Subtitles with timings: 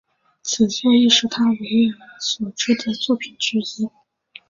[0.41, 3.87] 此作亦是他为人所知的作品之一。